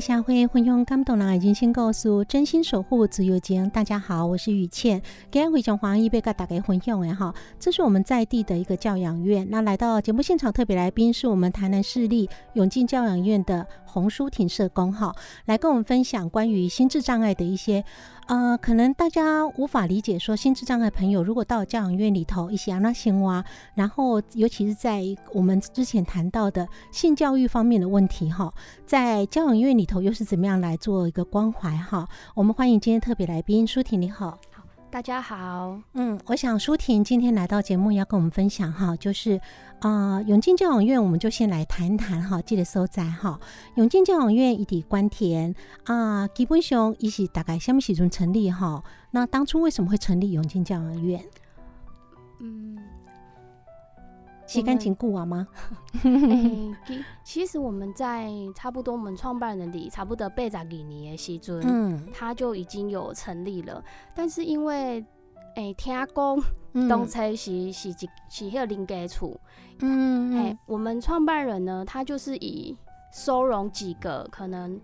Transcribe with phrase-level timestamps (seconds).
[0.00, 3.68] 下回分享感动人的人生故事，真心守护自由情。
[3.70, 9.48] 大家好，我是雨倩，今天非常欢迎被跟大家分享的哈，这是我们在地的一个教养院。
[9.50, 13.66] 那来到节目现场特别来宾是我们台南市立永进教养院的
[13.98, 15.12] 洪淑婷社工哈，
[15.46, 17.84] 来跟我们分享关于心智障碍的一些。
[18.28, 28.52] 呃，可能大家无法理解，说心智障碍朋友如果到教养院里头一些阿那青蛙，然后尤其是在我们之前谈到的性教育方面的问题哈，
[28.86, 32.06] 在教养院里头又是怎么样来做一个关怀哈？
[32.34, 34.38] 我们欢迎今天特别来宾舒婷，你好。
[34.90, 39.38] 大家好，嗯，我想舒婷今天来到节目要跟我们分享哈，就是
[39.80, 43.38] 啊，永进教养院，我们就先来谈谈哈，记得收在哈。
[43.74, 45.54] 永进教养院一地关田
[45.84, 48.82] 啊，基本上一是大概什么时阵成立哈？
[49.10, 51.22] 那当初为什么会成立永进教养院？
[52.40, 52.78] 嗯。
[54.48, 55.46] 洗干净固网吗？
[57.22, 63.84] 其实我们在差不多我们创办人里差不多八十几年的时阵，嗯，他就已经有成立了。
[64.14, 65.04] 但是因为
[65.54, 69.38] 诶，听讲东车是是是是迄个邻家厝，
[69.80, 72.74] 嗯，哎，我们创办人呢，他就是以
[73.12, 74.80] 收容几个可能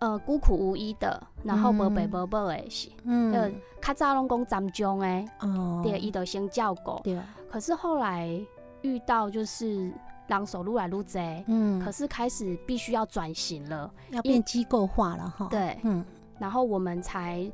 [0.00, 7.18] 呃孤苦无依的，然后无爸无母的，是，嗯，较早拢讲占中诶，哦，对，伊就先照顾，对，
[7.50, 8.44] 可是后来。
[8.82, 9.92] 遇到就是
[10.26, 15.46] 让手撸来撸贼，嗯，可是开始必须要转型了，要变机构化了哈。
[15.50, 16.04] 对，嗯，
[16.38, 17.50] 然后我们才。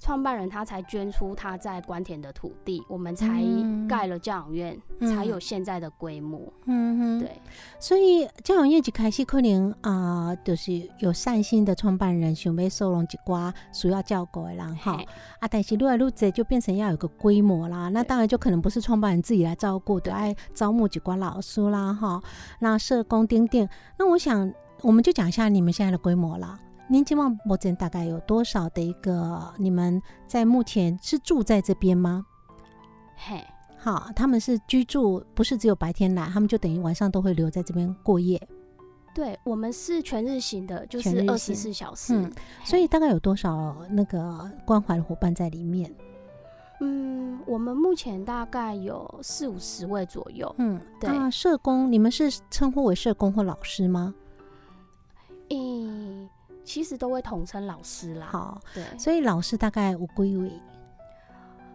[0.00, 3.44] 创办人他才捐出他在关田的土地，我们才
[3.86, 6.50] 盖了教养院，才有现在的规模。
[6.64, 7.40] 嗯哼，对。
[7.78, 14.98] 所以教养院一开始可能啊，就是有善心的创办人想要收容一寡需要照顾的人哈。
[15.38, 17.90] 啊，但是越来越这就变成要有个规模啦。
[17.90, 22.22] 那当然就可能不是创办人自己来照顾，得爱招募几寡老师啦哈。
[22.60, 23.68] 那社工丁丁，
[23.98, 24.50] 那我想
[24.80, 26.58] 我们就讲一下你们现在的规模啦。
[26.92, 29.54] 您今晚目前大概有多少的一个？
[29.56, 32.26] 你们在目前是住在这边吗？
[33.14, 33.40] 嘿，
[33.78, 38.42] 好，他们是居住，不是只有白天来，他们就等于晚上都会留在这边过夜。
[39.14, 42.12] 对，我们是全日型的，就是二十四小时。
[42.12, 42.28] 嗯，
[42.64, 45.94] 所以大概有多少那个关怀的伙伴在里面？
[46.80, 50.52] 嗯，我们目前大概有四五十位左右。
[50.58, 51.08] 嗯，对。
[51.08, 54.12] 啊社工，你们是称呼为社工或老师吗？
[55.50, 56.28] 诶。
[56.64, 58.28] 其实都会统称老师啦。
[58.30, 60.50] 好，对，所以老师大概有几位？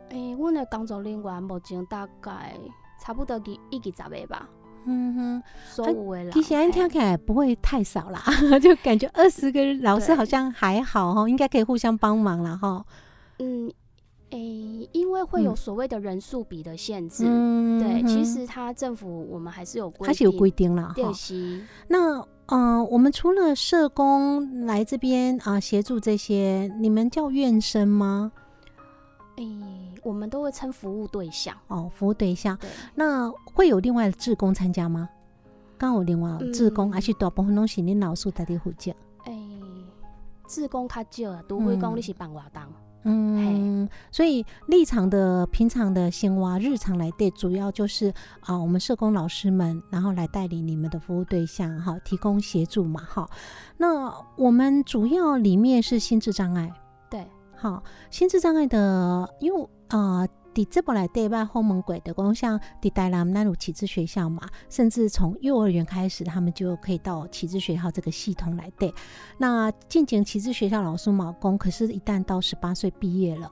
[0.09, 2.55] 诶，我的工作人员目前大概
[3.01, 4.47] 差不多几一几十位吧。
[4.85, 6.31] 嗯哼，所有的啦。
[6.31, 8.21] 其实安听起来不会太少啦，
[8.61, 12.85] 就感觉二十个老师好像还好哈， 应该可以互相帮忙了哈。
[13.39, 13.67] 嗯，
[14.29, 17.25] 诶，因为会有所谓的人数比的限制。
[17.27, 20.95] 嗯，对，其实他政府我们还是有规定，还是有规定了哈。
[21.87, 22.25] 那。
[22.47, 28.31] 嗯，我们除了社工来这边啊协助这些，你们叫院生吗？
[29.37, 29.45] 诶，
[30.03, 32.57] 我们都会称服务对象哦，服务对象。
[32.93, 35.09] 那会有另外的志工参加吗？
[35.77, 38.91] 刚有另外志工，还是大部分拢是你老师在的负责？
[39.25, 39.59] 诶，
[40.47, 42.61] 志工较少，除非讲你是办活动。
[42.63, 42.73] 嗯，
[44.11, 48.11] 所以立场的平常的鲜蛙日常来对，主要就是
[48.41, 53.29] 啊，我们社工老师们，然后来带领你们的服务对象，哈，提供协助嘛，哈。
[53.77, 56.71] 那我们主要里面是心智障碍，
[57.09, 61.43] 对，好，心智障碍的，因为啊，伫这部来对吧？
[61.43, 68.93] 后门鬼的光像伫台南南鲁启智学校嘛，甚至从幼儿园开始，他们就可以到启智学校这个系统来对。
[69.37, 73.51] 那进前启智学校老师毛工，可是，一旦到十八岁毕业了，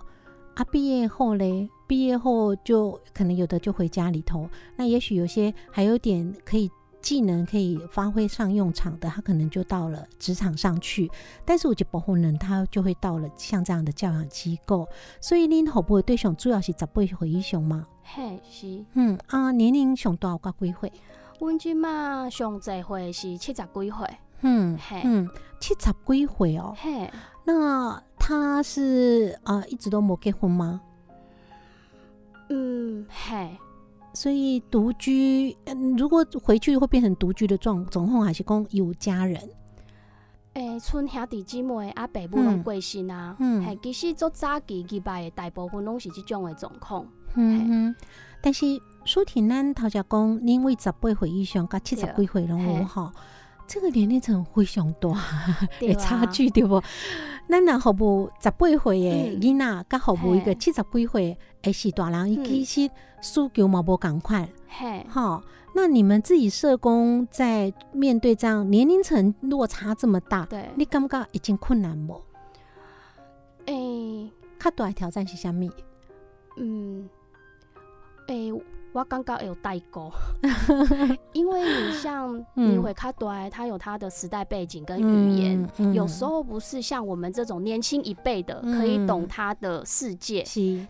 [0.55, 6.71] 啊，毕业后嘞，毕业后就可能有的就回家里头，那也许有些还有点可以。
[7.03, 11.11] 技能可以发挥上用场的，他可能就到了职场上去。
[11.45, 14.87] 但是我觉得保护人，他就会到了像这样的教养机构。
[15.21, 17.85] 所以恁好不会对象主要是十八岁以上吗？
[18.01, 18.83] 嘿，是。
[18.93, 20.91] 嗯啊，年龄上多少个几岁？
[21.39, 24.17] 阮即嘛上侪岁是七十几岁。
[24.45, 25.29] 嗯嘿，嗯，
[25.59, 26.73] 七十几岁哦。
[26.77, 27.11] 嘿，
[27.43, 30.81] 那他是啊，一直都没结婚吗？
[32.49, 33.57] 嗯嘿。
[34.13, 39.39] 所以独居，嗯，如果回去会变成独居的状，状况还是讲有家人。
[40.53, 47.03] 诶，村兄弟姊妹啊，爸母拢过身啊，嗯，其实做早期几拜的大部分拢是这种的状况。
[47.33, 47.95] 嗯嗯，
[48.39, 53.11] 但是苏婷咱头家讲，因为十八岁以上甲七十几岁拢有吼，
[53.67, 55.09] 这个年龄层非常大
[55.79, 56.81] 的差距，对不？
[57.49, 57.91] 咱若服
[58.23, 64.47] 务十八岁的囡仔，甲服务一个七十几岁的是大人，伊其实需求嘛无共款。
[64.67, 65.43] 嘿，好，
[65.75, 72.21] 那你们自己社工在面对这样年龄层落差这么大，对，你感觉已经困难无？
[73.65, 75.69] 诶，较大的挑战是啥物？
[76.57, 77.09] 嗯，
[78.27, 78.51] 诶。
[78.93, 80.11] 我刚刚有代沟，
[81.33, 90.43] 因为你像你会卡对，他有他的时代背景跟语言，有时候不是像我们这种年轻一辈的可以懂他的世界。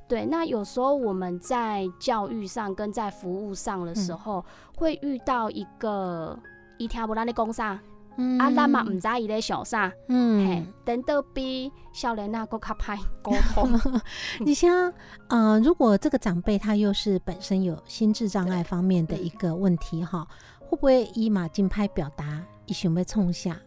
[0.05, 4.43] 对，那有时候我们在教育上跟在服务上的时候，
[4.75, 6.37] 会遇到一个
[6.77, 7.79] 一条不让你讲
[8.17, 8.43] 啥。
[8.43, 14.01] 啊，咱嘛唔知伊咧想啥，嘿，等到比少年那个较歹沟通。
[14.45, 14.93] 你像，
[15.29, 20.27] 呃，如果这个长辈他又是本身有心智障碍方面的一个问题哈，
[20.59, 23.57] 会不会一马竞拍表达，伊想要冲下？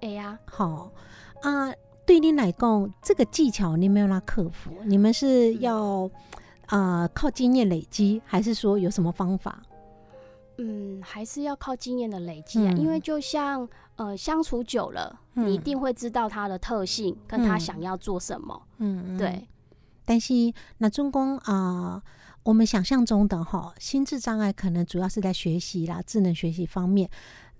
[0.00, 0.92] 哎呀，好
[1.42, 1.72] 啊，
[2.06, 6.08] 对你来讲，这个技巧你没有拉克服，你们是要
[6.66, 9.60] 啊靠经验累积，还是说有什么方法？
[10.58, 13.66] 嗯，还是要靠经验的累积啊，因为就像
[13.96, 18.60] 呃相处久了，你一定会知道他的特性跟他想要做什么。
[18.78, 19.46] 嗯，对。
[20.04, 20.34] 但是
[20.78, 22.02] 那中公啊，
[22.42, 27.08] 我们想象中的哈，心智障碍可能主要是在学习啦，智能学习方面。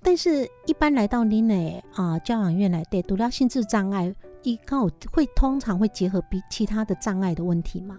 [0.03, 7.99] 但是，一般来到你那啊教养院来对，读到心智障碍，一刚好会通常会结合比其他的障碍的问题吗？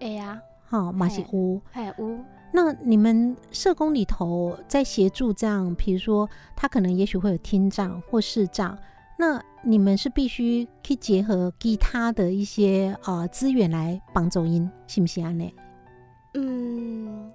[0.00, 2.18] 哎呀，好，马西乌，哎乌。
[2.52, 8.78] 那你们社工里头在协助这样，比如说他可能也许会有听障或视障，
[9.18, 15.50] 那你们是必须去结合其他的一些呃资源来帮助音，是不是安呢？
[16.34, 17.30] 嗯，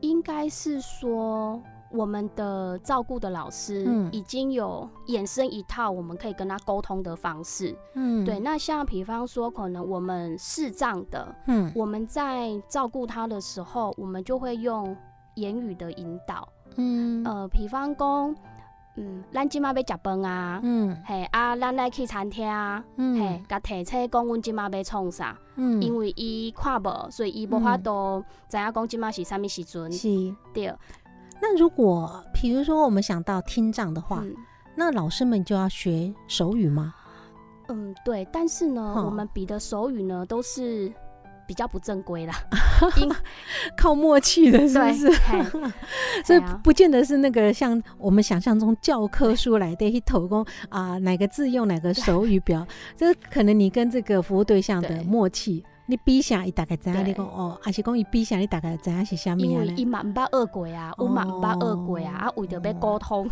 [0.00, 1.60] 应该是说。
[1.90, 7.76] 我们的照顾的老师已经有衍生一套我们可以跟他沟通的方式。
[7.94, 8.38] 嗯，对。
[8.38, 14.96] 那像比方说，可能我们视障的，嗯，我们在照顾他的时候，我们就会用
[15.34, 16.48] 言语的引导。
[16.76, 18.36] 嗯，呃，比方讲，
[18.96, 25.36] 嗯，咱今麦要食饭啊，嗯，嘿啊，咱来去餐厅啊，嗯，嘿，甲提车讲，阮今麦要创啥？
[25.56, 29.90] 嗯，因为伊看无，所以伊无法度知影讲今麦是啥物时阵。
[29.90, 30.08] 是，
[30.54, 30.72] 对。
[31.42, 34.22] 那如果，比如说我们想到听障的话，
[34.76, 36.94] 那老师们就要学手语吗？
[37.68, 38.26] 嗯，对。
[38.32, 40.92] 但是呢，我们比的手语呢，都是
[41.46, 42.34] 比较不正规啦
[43.76, 45.12] 靠默契的，是不是？
[46.24, 52.66] 所以不见得是那个像我们想象中教科书来的一头工啊，哪个字用哪个手语表，
[52.96, 55.64] 这可能你跟这个服务对象的默契。
[55.90, 59.40] 你比下，伊大概知影你讲哦，还是讲伊比下，你大概知影是啥物啊？
[59.40, 63.28] 因为伊嘛毋捌学过啊，我嘛毋捌学过啊，啊，为着要沟通，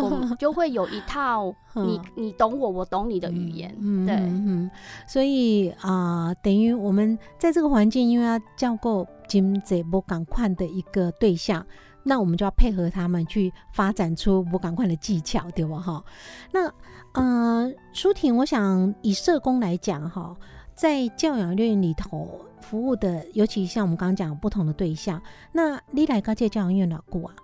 [0.00, 3.70] 我们 就会有一套你你懂我，我懂你的语言，
[4.06, 4.70] 对，
[5.06, 11.64] 所以啊，等于我们在这个环境，因为要教过金这波赶快的一个对象，
[12.02, 16.02] 那我们就要配合他们去发展出不赶快的技巧，对不哈？
[16.52, 16.72] 那
[17.14, 20.34] 嗯，舒婷，我想以社工来讲哈。
[20.82, 25.22] 在教养院里头服务的，尤其像我们刚刚讲不同的对象，
[25.52, 27.34] 那你来到这教养院哪过啊？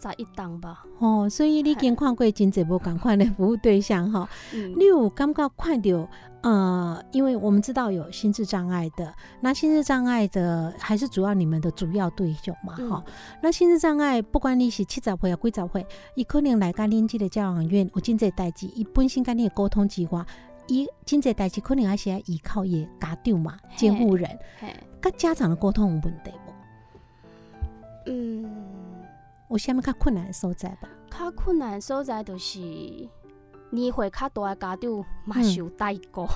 [0.00, 0.84] 在一档吧。
[0.98, 4.28] 哦，所以你跟看过真这波赶快的服务对象哈。
[4.52, 6.08] 你有感觉看到
[6.40, 13.04] 呃，因为我们知道有心智障碍的，那心智障碍的还是主要你们的主要对象嘛哈。
[13.40, 20.26] 那心智障碍不管你是七十岁啊几十岁，伊可能来甲恁这个教养院有真这代志，伊本身跟你的沟通计划。
[20.68, 24.38] 伊经济代志可能还是要依靠伊家长嘛，监护人，
[25.00, 26.52] 跟家长的沟通有问题无？
[28.06, 28.50] 嗯，
[29.48, 30.88] 我下面较困难的所在吧。
[31.10, 32.58] 较困难的所在就是
[33.70, 36.26] 年岁较大的家长嘛受代沟，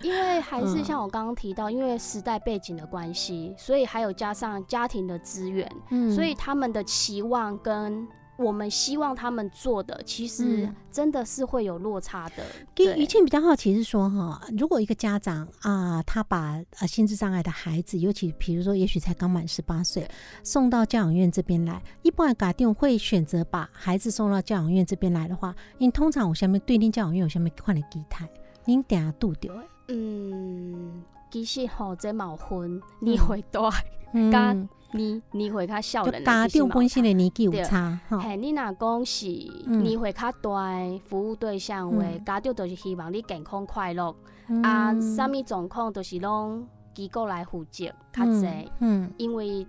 [0.00, 5.70] 因为还是像我刚刚提到，因为时代背景的关系，所以还有加上家庭的资源，
[6.14, 8.08] 所以他们的期望跟。
[8.36, 12.44] 我们希望他们做的，其实真的是会有落差的。
[12.74, 20.06] 跟于倩比较好奇是说，哈，如果一个家长啊，他把呃心智障碍的孩子，尤其比如说，也许才刚满十八岁，
[20.42, 28.28] 送到教养院这边来，一般家庭会选择把孩子送到教养院这边来的话，因通常我下面对您教养院有下面换了几台，
[28.64, 29.52] 您等下度掉
[29.88, 33.70] 嗯，其实吼，这冇分你会大，
[34.12, 34.68] 嗯。
[34.92, 44.14] 你你会较少人，家长本身的年纪有差，嘿，你若讲是你会较大，服务对象为家长就是希望你健康快乐，
[44.62, 49.66] 啊，啥物状况都是拢机构来负责较济，嗯，因为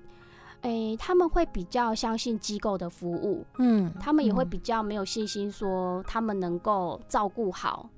[0.61, 7.89] 诶，他们会比较相信机构的服务，嗯，他们也会比较没有信心说他们能够照顾好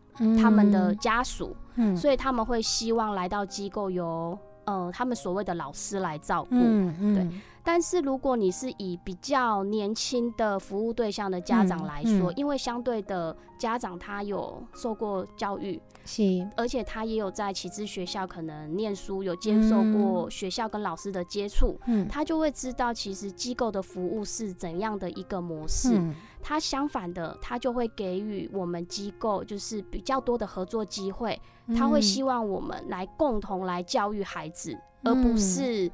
[0.42, 4.38] 他们的家属，嗯，所以他们会希望来到机构由。
[4.70, 7.28] 呃，他们所谓的老师来照顾，对。
[7.64, 16.24] 但是如果你是以比较年轻的服务对象的家长来说，因为相对的家长他有受过教育，是，
[16.56, 26.00] 而且他也有在启智学校可能念书，有接受过学校跟老师的接触，嗯，他就会知道其实机构的服务是怎样的一个模式。
[26.42, 31.40] 他相反的，他就会给予我们机构就是比较多的合作机会。
[31.76, 35.92] 他会希望我们来共同来教育孩子，而不是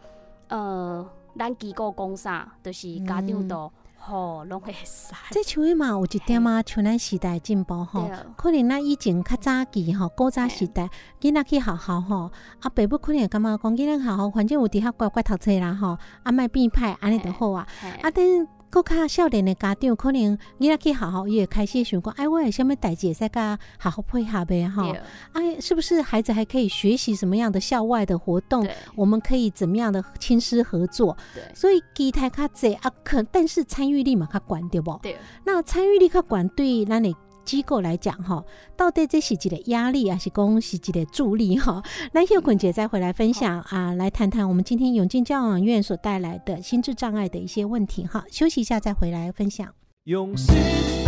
[0.47, 1.05] 呃，
[1.37, 5.13] 咱机构讲啥，就是家长都吼拢会使。
[5.31, 10.89] 这像伊嘛有一点嘛，像咱时代进步吼，可能咱以前较早期吼，古早时代
[11.19, 17.67] 囡仔去学校吼，啊，爸母可能感觉讲囡仔学校反正有伫遐乖乖读册啦吼，啊，莫变歹安尼就好啊，
[18.01, 18.47] 啊，等。
[18.69, 24.93] 搁较少年的家长，可能囡仔去学校，伊会开始想讲，哎，我有什物代志会使甲好好配合呗，哈，
[25.31, 28.67] 哎，是不是孩子还可以学习什么样的校外的活动？
[28.95, 31.15] 我们可以怎么样的亲师合作？
[31.33, 34.99] 对，所以期待较济啊，可但是参与力嘛较管对不？
[35.01, 37.15] 对，那参与力较管对，那你？
[37.45, 38.43] 机构来讲哈，
[38.75, 41.81] 到底这是几的压力还是公是几的助力哈？
[42.11, 48.25] 那秀坤姐再回来分享啊，来谈谈我们今天永进教养院所带来的心智障碍的一些问题哈。
[48.29, 49.67] 休息一下再回来分享。
[50.05, 50.55] 用心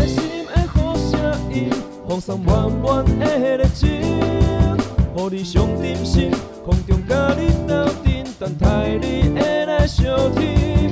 [0.07, 1.69] 心的的的好声音，
[2.07, 3.89] 放松满满热情，
[5.31, 6.31] 你上点心，
[6.63, 10.91] 空中甲你斗阵，等待你来相听，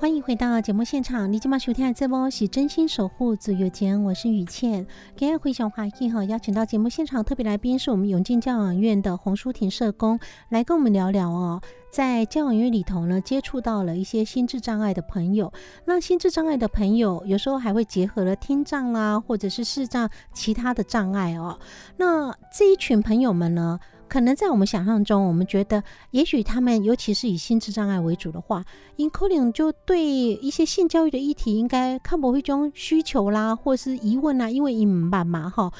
[0.00, 4.86] 欢迎回到节目现场，你今晚收听的这波是真心守护自由间，我是雨倩。
[5.14, 11.60] 今天回想华裔哈，邀请到节目现场特别来宾是我们永进教养院的洪淑婷社工，来跟我们聊聊哦，
[11.92, 15.52] 在教养院里头呢，接触到了一些心智障碍的朋友。
[15.84, 21.60] 那心智障碍的朋友，有时候还会结合了听障啦，或者是视障其他的障碍哦。
[21.98, 23.78] 那这一群朋友们呢？
[24.10, 28.64] 可能在我们想象中，我们觉得也许他们，尤其是以心智障碍为主的话
[28.96, 35.72] ，incline 就对一些性教育的议题，应该看不会种需求啦，或是疑问啦，因为隐瞒嘛哈。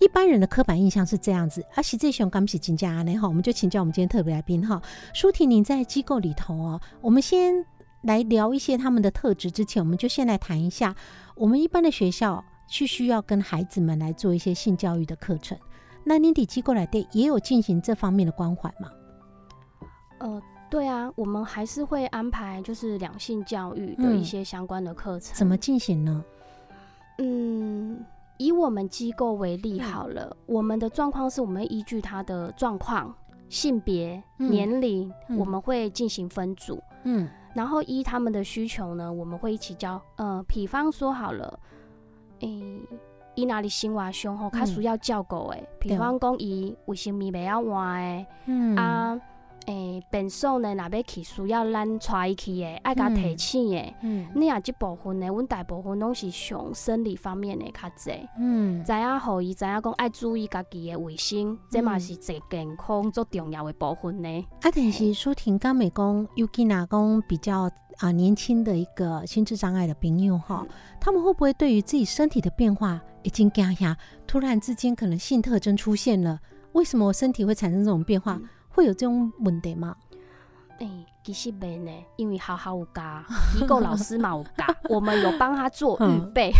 [0.00, 1.64] 一般人的刻板印象是这样子。
[1.74, 4.82] 而，实际上刚是金家安呢哈，我们就请教我们今天特别来宾哈，
[5.14, 7.64] 舒婷，您在机构里头哦，我们先
[8.02, 10.94] 来聊一些他们的特质之前，我们就先来谈一下，
[11.34, 15.56] 我们一般的学校去需要跟孩子们来做一些性教育的课程。
[16.08, 18.90] 那年底机构来对也有进行这方面的关怀吗？
[20.20, 25.34] 呃，对啊，我们还是会安排就是两性教育的一些相关的课程。
[25.36, 26.24] 怎么进行呢？
[27.18, 28.02] 嗯，
[28.38, 33.14] 以我们机构为例好了，我们的状况是我们依据他的状况、
[33.50, 36.82] 性别、年龄，我们会进行分组。
[37.04, 40.00] 嗯，然后依他们的需求呢，我们会一起教。
[40.16, 41.60] 呃，比方说好了，
[42.40, 42.80] 诶。
[43.38, 48.26] 伊若伫生活上吼，较需要照顾诶，比方讲伊为什么袂晓换诶，
[48.76, 49.16] 啊，
[49.68, 64.46] 诶，变数呢，若要去需要咱带伊去的，爱甲提醒诶，嗯，你啊，即部分呢，阮大部分拢是上生理方面的较济，嗯，知影互伊知影讲爱注意家己的卫生，这嘛是最健康最重要的部分呢。
[64.62, 70.66] 啊，但是舒婷刚美讲，尤其那讲比较啊年轻的一个心智障碍的朋友哈，
[70.98, 73.94] 他们会不会对于自己身体的变化已经惊吓，
[74.26, 76.40] 突然之间可能性特征出现了？
[76.72, 78.40] 为什么我身体会产生这种变化？
[78.78, 79.96] 会有这种问题吗？
[80.78, 80.88] 哎，
[81.24, 83.02] 其实没呢，因为好好有教，
[83.58, 86.52] 机构老师嘛有教， 我们有帮他做预备，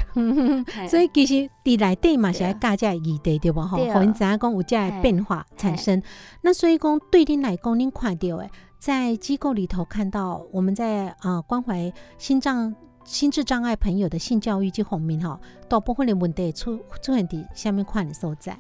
[0.91, 3.79] 所以其实伫内底嘛是来教这议题对不吼？
[3.79, 6.03] 互，因知影讲有这变化产生。
[6.43, 18.59] 那所以讲对恁来讲，恁看到诶，在机构里头看到我们在啊关怀心脏心智障碍朋友的性教育及方面吼，大部分的问题出出现伫下面款的所在。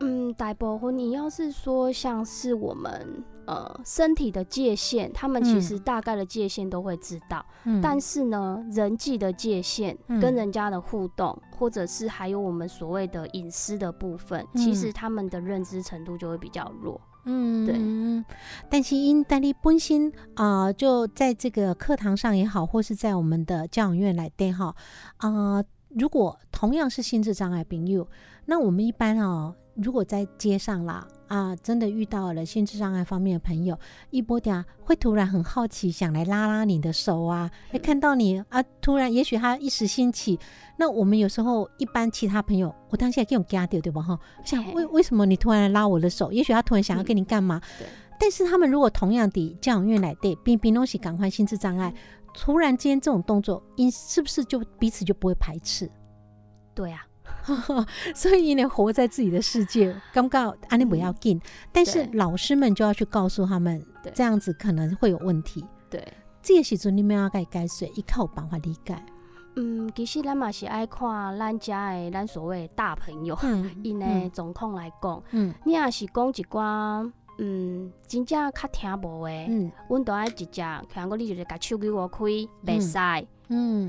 [0.00, 7.44] 嗯，大部分你要是说像是我们呃身体的界限，他们其实大概的界限都会知道，
[7.82, 16.98] 但是呢，人际的界限跟人家的互动，或者是还有我们所谓的隐私的部分，其实他们的认知程度就会比较弱。
[17.26, 18.24] 嗯，对。
[18.70, 24.74] 但是因但你本身啊，就在这个课堂上也好，或是在我们的教养院来对哈
[25.18, 28.08] 啊，如果同样是心智障碍朋友，
[28.46, 29.54] 那我们一般啊。
[29.82, 33.78] 如果在街上啦啊，真的遇到了心智障碍方面的朋友，
[34.10, 40.38] 一波点会突然很好奇，想来拉拉你的手啊，会看到你啊，突然也许他一时兴起，
[40.76, 44.18] 那我们有时候一般其他朋友，我当下给我加掉对吧哈？
[44.44, 46.32] 想为为什么你突然拉我的手？
[46.32, 47.60] 也许他突然想要跟你干嘛？
[48.18, 51.94] 但是他们如果同样的教养院来对，并并东西赶快心智障碍，
[52.34, 55.90] 突然间这种动作，因是不是就彼此就不会排斥？
[56.74, 57.06] 对啊。
[58.14, 61.40] 所以呢，活在自己的世界，刚刚安利不要紧，
[61.72, 63.84] 但是老师们就要去告诉他们，
[64.14, 65.64] 这样子可能会有问题。
[65.88, 66.06] 对，
[66.42, 68.96] 这个时阵你们要该改水，一靠办法理解。
[69.56, 73.36] 嗯，其实咱嘛是爱看咱家的咱所谓大朋友，
[73.82, 82.24] 因的状况来讲，嗯，你也是讲一寡，嗯，真正较听无的，嗯，阮都爱直接，听讲你就是甲手机我开，
[82.64, 82.96] 袂使。
[82.96, 83.26] 嗯，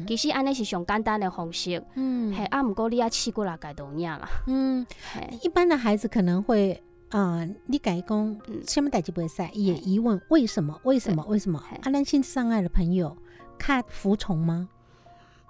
[0.08, 1.84] 其实安尼是上简单的方式。
[1.96, 4.27] 嗯，嘿，啊，毋过你啊试过来改动样啦。
[4.48, 4.86] 嗯，
[5.44, 8.38] 一般的孩子可能会啊，你改讲
[8.68, 10.80] 什么代志不会使，也疑问为什么？
[10.84, 11.24] 为什么？
[11.27, 11.62] 为什么？
[11.84, 13.16] 阿兰性障碍的朋友，
[13.59, 14.68] 看服从吗？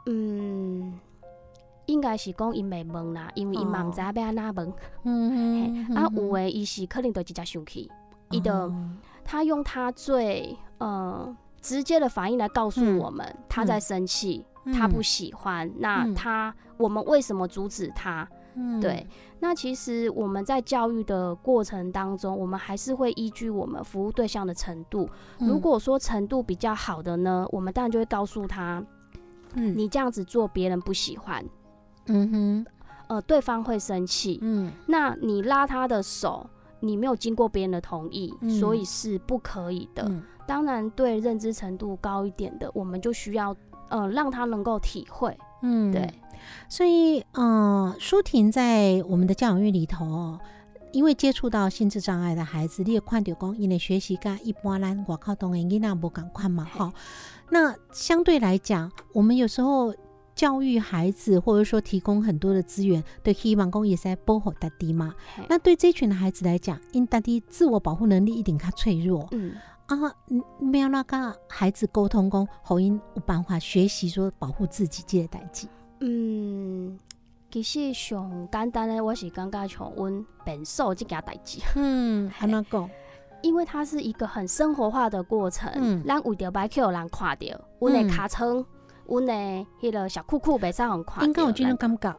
[0.07, 0.99] 嗯，
[1.86, 4.73] 应该是讲因未问啦，因为因嘛毋知要安怎问。
[5.03, 5.95] 嗯嗯。
[5.95, 7.89] 啊，有诶，伊是可能就直接生气，
[8.29, 8.73] 伊就
[9.23, 11.33] 他用他最呃。
[11.62, 15.71] 直接的反应来告诉我们，他在生气，他不喜欢。
[15.78, 18.28] 那他，我们为什么阻止他？
[18.82, 19.08] 对，
[19.39, 25.10] 那其实我们在教育的过程当中，我们还是会依据我们服务对象的程度。
[25.39, 28.84] 如果说程度比较好的呢，我们当然就会告诉他，
[29.54, 31.45] 嗯，你这样子做别人不喜欢，
[32.08, 32.65] 嗯哼，
[33.08, 36.50] 呃，对方会生气，嗯，那你拉他的手，
[36.81, 40.11] 你没有经过别人的同意，所以是不可以的。
[40.45, 43.55] 当然，对认知程度高一点的，我们就需要，
[43.89, 46.13] 呃，让他能够体会，嗯，对。
[46.67, 50.37] 所以，嗯，舒婷在我们的教养院里头，
[50.91, 56.91] 因为接触到心智障碍的孩子，你也看到讲，因为学习跟一般人我靠懂的囡仔不赶快嘛，哈。
[57.49, 59.93] 那相对来讲，我们有时候
[60.35, 65.13] 教育孩子，或者说提供很多的资源，对希望公也是在保护大地嘛。
[65.49, 69.53] 那对这群的孩子来讲，因大地自我保护能力一定较脆弱，嗯。
[69.87, 69.97] 啊，
[70.57, 75.67] 没有那个孩子沟通讲，好因有办法学习说保护自己这个代志。
[75.99, 76.97] 嗯，
[77.51, 81.59] 其实上简单的，我是感觉像阮变瘦这件代志。
[81.75, 82.89] 嗯，安怎讲？
[83.43, 85.69] 因为它是一个很生活化的过程。
[85.75, 87.45] 嗯，咱为着白去有人看到，
[87.79, 88.65] 阮的卡称，
[89.12, 89.34] 阮的
[89.82, 91.24] 迄个小裤裤袂使很看。
[91.26, 92.15] 应该有这种感觉，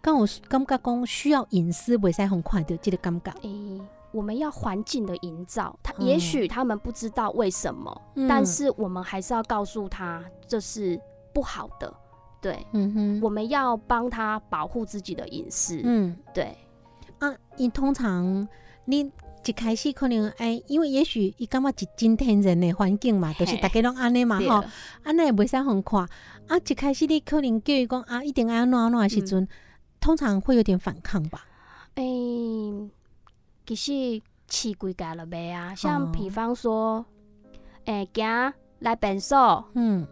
[0.00, 3.32] 刚有感觉讲需要隐私袂使很看到这个感觉。
[3.42, 3.80] 诶。
[4.12, 10.98] 我们要环境的营造，他也许他们不知道为什么，但是我们还是要告诉他这是
[11.34, 11.92] 不好的，
[12.40, 16.56] 对，嗯哼，我们要帮他保护自己的隐私，嗯，对，
[17.18, 18.48] 啊，你通常
[18.86, 19.12] 你
[19.46, 24.64] 一开始可能哎，因为也许伊感觉是真天然的环境嘛，都是大家拢安尼嘛，吼，
[25.04, 26.00] 安尼也袂使很看，
[26.48, 29.48] 啊，一开始你可能叫伊讲啊，一定要安怎安怎的时阵，
[30.00, 31.46] 通常会有点反抗吧，
[31.94, 32.02] 哎。
[33.68, 35.74] 其实试几家了袂啊？
[35.74, 37.04] 像比方说，
[37.86, 39.34] 诶，行来变数，
[39.74, 40.06] 嗯，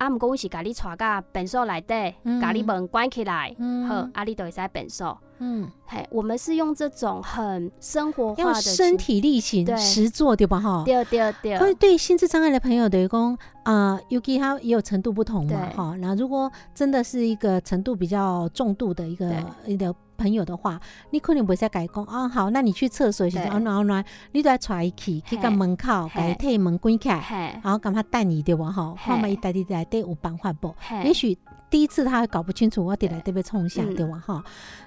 [0.00, 3.54] 啊，毋过阮是甲你带到便所内底，甲你门关起来，
[3.86, 5.16] 好，啊，你就会使便所。
[5.40, 10.58] 嗯，嘿，我们是用这种很生活化的身体力行实做对吧？
[10.58, 11.58] 哈，对对对。
[11.58, 15.94] 所以对心智障碍的朋友，等于讲啊，尤其他也有程度不同嘛，哈。
[15.98, 19.30] 那如果真的是一个程度比较重度的一个
[19.66, 20.78] 一个朋友的话，
[21.10, 22.28] 你可能不会再改讲啊。
[22.28, 28.70] 好，那你去厕所时候，暖暖暖，你都要踹去去个门口，给推门关起来，然后赶快带你对吧？
[28.70, 30.74] 哈，后面一带你带带有办法不？
[31.04, 31.36] 也许。
[31.70, 34.18] 第一次他还搞不清楚我得来得被冲下，对吧？
[34.26, 34.44] 哈，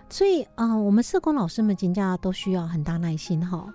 [0.10, 3.74] 所以啊，我们社工老师们请假都需要很大耐心哈。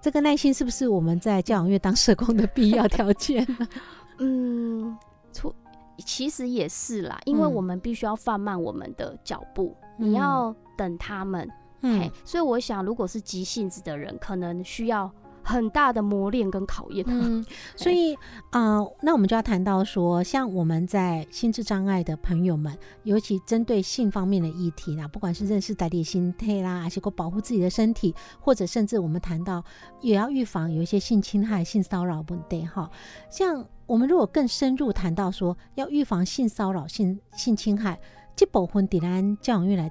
[0.00, 3.46] 这个耐心是不是我们在教养院当社工的必要条件？
[4.20, 4.96] 嗯，
[5.34, 5.54] 出
[5.98, 11.50] 其实也是啦，因为我们必须要放慢我们的脚步，你要等他们。
[11.82, 15.10] 嗯，所以我想，如果是急性子的人，可能需要。
[15.48, 17.46] 很大的磨练跟考验，嗯，
[17.78, 18.16] 所以
[18.50, 29.62] 啊，那我们就要谈到说，像我们在心智障碍的朋友们，尤其针对性方面的议题啦，不管是认识代理心态啦，还是够保护自己的身体，或者甚至我们谈到
[30.00, 32.90] 也要预防有一些性侵害、性骚扰问题哈。
[33.30, 37.96] 像我们如果更深入谈到说，要预防性骚扰、性性侵害，
[38.34, 39.88] 这部分伫咱教育院来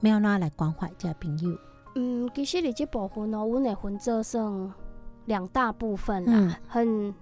[0.00, 1.56] 对，没有哪来关怀这朋友。
[1.94, 4.72] 嗯，其实你这部分哦，我会分做算。
[5.26, 7.14] 两大部分啦，很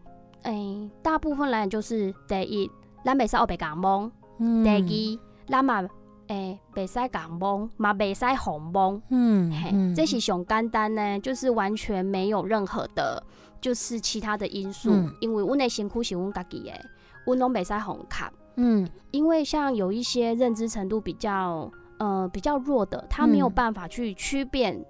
[0.42, 2.70] 诶，大部分来讲就是第一，
[3.04, 4.10] 咱袂使学白讲懵；
[4.62, 5.86] 第二，咱嘛
[6.28, 8.98] 诶袂使讲懵，嘛袂使红懵。
[9.10, 13.22] 嗯，嘿，这是上简单呢，就是完全没有任何的，
[13.60, 16.72] 就是其他的因素，因为阮的辛苦是阮家己的，
[17.26, 18.32] 阮拢袂使红卡。
[18.56, 24.84] 嗯，因为像有一些认知程度比较呃比较弱的，他没有办法去区辨，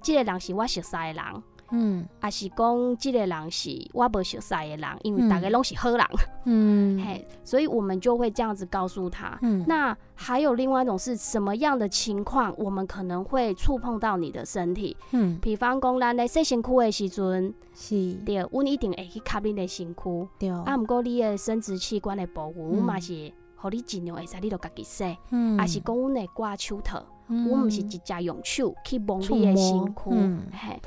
[0.00, 1.42] 这个人是我熟悉的人。
[1.74, 6.06] 嗯，也是讲这个人是我不熟悉的人，因为大家拢是好人。
[6.44, 9.38] 嗯，嘿，所以我们就会这样子告诉他。
[9.40, 14.94] 嗯，那还有另外一种是什么样的情况，我们可能会触碰到你的身体。
[15.12, 20.28] 嗯，比方讲咱在洗身躯的时阵，是对，阮一定会去吸你的身躯。
[20.38, 25.16] 对，啊，毋过你的生殖器官的部分，阮嘛是，互你尽量会使你都家己洗。
[25.30, 30.50] 嗯，也是讲阮的挂手套，阮毋是直接用手去摸你的身躯。
[30.52, 30.82] 嘿。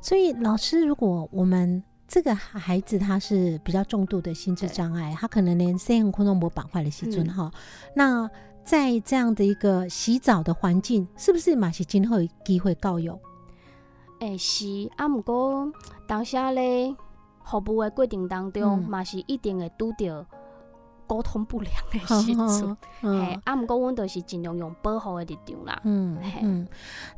[0.00, 7.50] 所以，老师，如果我们这个孩子他是比较重度的心智障碍，他可能连生活空都无板块的时阵哈，
[7.94, 8.30] 那
[8.64, 13.18] 在这样的一个洗澡的环境，是不是马是今后有机会告有？
[14.20, 15.72] 诶，是啊，毋过
[16.06, 16.94] 当下咧
[17.44, 20.24] 服务的过程当中，嘛是一定会拄着。
[21.06, 25.80] 沟通不良的时阵， 嘿，啊，毋过阮都是尽量用保护的立场啦。
[25.84, 26.66] 嗯嗯，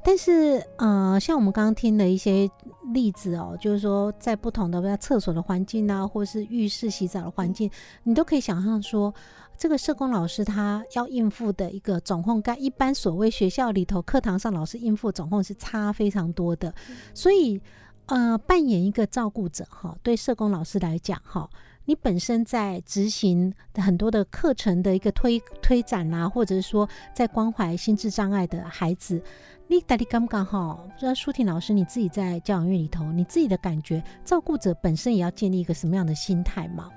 [0.04, 2.50] 但是呃，像我们刚刚听的一些
[2.92, 7.70] 例子哦，就是说在不同的厕所的环境啊，或是浴室洗澡的环境，
[8.04, 9.12] 你都可以想象说，
[9.56, 16.72] 这个社工老师他要应付的一个总控，跟一般所谓学校里头课堂上老师应付总控是差非常多的。
[17.14, 17.60] 所以
[18.06, 21.48] 呃，扮演一个照顾者哈，对社工老师来讲哈。
[21.88, 29.22] 你本身在执行很多的课程的一个推推展啊，或者是说在关怀心智障碍的孩子，
[29.68, 30.86] 你到底刚不刚好？
[30.86, 36.90] 不知道舒婷老师你自己在教养院里头，你自己的感觉，照顾者本身也要建立一个什么样的心态吗？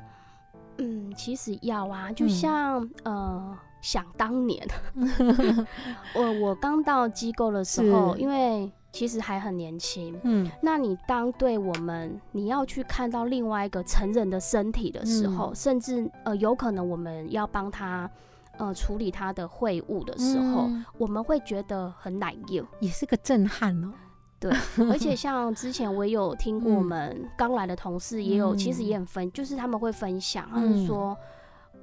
[0.79, 4.65] 嗯，其实要啊，就像呃，想当年，
[6.15, 8.71] 我我刚到机构的时候，因为。
[8.93, 18.11] 其实还很年轻，嗯，那你当对我们，你要去看到另外一个成人的身体的时候，甚至呃，有可能我们要帮他
[18.57, 23.93] 呃处理他的秽物的时候，我们会觉得很难用，也是个震撼哦。
[24.41, 24.51] 对，
[24.89, 31.17] 而且像之前我也有听过，我们 刚来的同事也有，其实也很分，就是他们会分享，他们说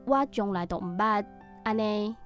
[0.04, 1.24] 我从来都唔捌
[1.68, 2.16] 安尼，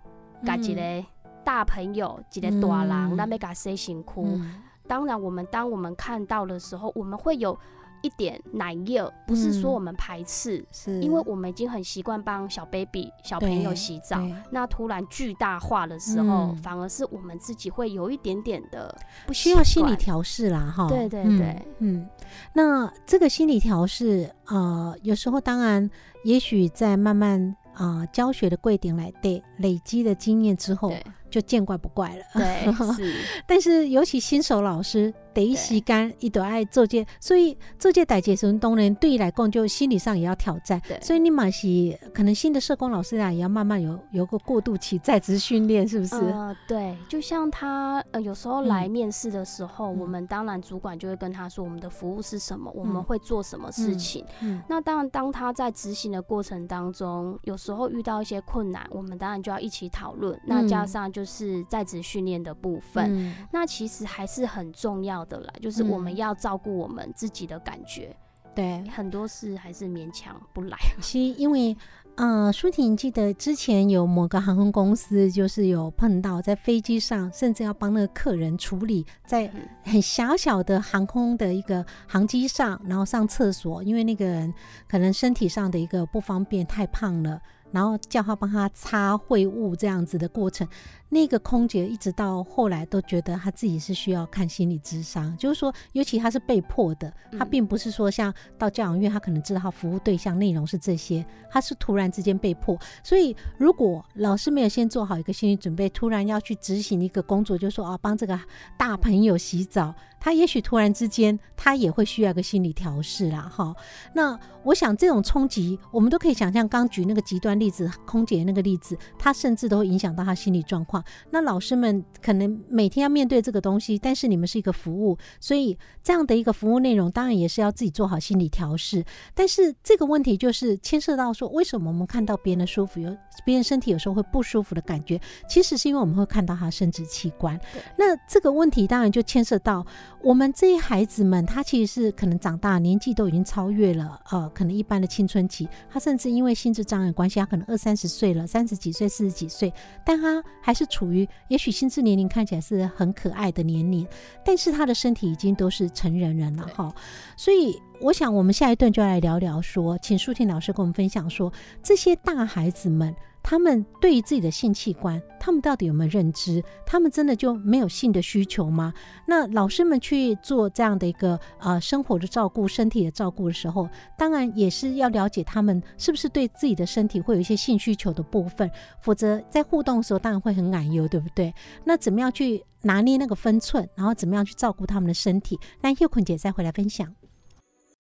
[0.45, 1.05] 甲一个
[1.43, 4.39] 大朋友，一个大人，咱要甲洗辛苦。
[4.87, 7.59] 当然，我们当我们看到的时候，我们会有
[8.03, 11.01] 一点难热，不是说我们排斥，是。
[11.01, 14.17] 因为我们已经很习惯帮小 baby 小朋友洗澡。
[14.53, 20.87] 那突然巨大化的时候，反而是我们自己会有一点点的不需要心理调试啦，哈。
[20.89, 22.09] 对对对，嗯，
[22.53, 25.91] 那这个心理调试呃，有时候当然，
[26.23, 30.93] 也许在慢慢啊教学的贵点来对累积的经验之后。
[31.33, 32.25] 就见怪不怪了。
[32.35, 33.15] 对， 是。
[33.49, 35.13] 但是尤其新手老师。
[35.35, 40.79] 得一时间一都爱做这，所以做这代节时当然对你来讲就心理上也要挑战。
[41.01, 41.67] 所以你嘛是
[42.13, 46.17] 可能新的社工老师啊，也要慢慢有有个过渡期，在职训练是不是？
[46.17, 54.23] 呃，对，就像他呃有时候来面试的时候，我们当然主管就会跟他说我们的服务是什么，我们会做什么事情。
[54.43, 60.39] 嗯那当然，当他在执行的过程当中，有时候遇到一些困难，我们当然就要一起讨论。
[60.45, 65.23] 那加上就是在职训练的部分，那其实还是很重要。
[65.23, 68.17] 的啦，就是我们要照顾我们自己的感觉，
[68.55, 70.77] 对，很多事还是勉强不来。
[71.01, 71.77] 其实因为，
[72.17, 79.49] 呃，舒婷记得之前有某个航空公司，就是有碰到在飞机上，甚至要帮那个客人处理在
[79.85, 84.53] 很小小的航空的一个航机上，然后上厕所，因为那个人
[84.89, 90.67] 可能身体上的一个不方便，太胖了，然后叫他帮他擦秽物这样子的过程。
[91.15, 102.79] 那个空姐一直到后来都觉得她自己是需要看心理智商，就是说，尤其她是被迫的，她并不是说像到教养院，她可能知道她服务对象内容是这些，她是突然之间被迫。
[103.05, 108.41] 所以，如果老师没有先做好一个心理准备，突然要去执行一个工作，就说啊，帮这个
[108.79, 113.77] 大朋友洗澡，他也许突然之间他也会需要一个心理调试啦，哈。
[114.15, 121.02] 那我想这种冲击，我们都可以想象，刚举那个极端例子，空姐那个例子，他甚至都会影响到他心理状况。
[121.31, 129.05] 那老师们可能每天要面对这个东西，但是你们是一个服务，所以这样的一个服务内容，当然也是要自己做好心理调试。
[129.35, 137.59] 但是这个问题就是牵涉到说，为什么我们看到别人的舒服，有别人身体有时候会不舒服的感觉，其实是因为我们会看到他生殖器官。
[137.97, 139.85] 那这个问题当然就牵涉到
[140.23, 149.73] 我们这些孩子们，他其实是可能长大年纪都已经超越了呃，可能一般的青春期，他甚至因为心智障碍关系，他可能二三十岁了，三十几岁、四十几岁，
[150.05, 150.87] 但他还是。
[150.93, 154.07] 处于也许心智年龄看起来是很可爱的年龄，
[154.45, 156.95] 但是他的身体已经都是成人人了哈，
[157.37, 161.51] 所以我想我们下一段就来聊聊说，请舒婷老师跟我们分享说
[161.83, 163.17] 这些大孩子们。
[163.43, 166.63] 他们对于自己的性器官，他们到底有没有认知？
[166.87, 168.95] 他们真的就没有性的需求吗？
[169.27, 178.71] 那老师们去做这样的一个呃生活的照顾、身体的照顾的时候，当然也是要了解他们是不是对自己的身体会有一些性需求的部分，
[179.03, 181.53] 否则在互动的时候当然会很难忧，对不对？
[181.85, 185.59] 那怎么样去拿捏那个分寸，然后怎么样去照顾他们的身体？
[185.81, 187.13] 那叶坤姐再回来分享。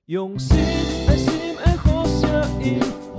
[0.06, 0.56] 用心
[1.08, 2.04] 爱心的好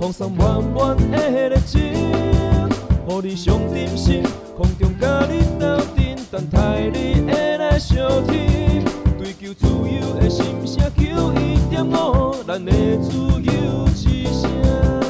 [0.00, 4.22] 放送满满的热情，予你上真心，
[4.56, 8.84] 空中甲你斗阵，等待你会来相听。
[9.18, 15.03] 追求自由的心声，求一点五，咱的自由之声。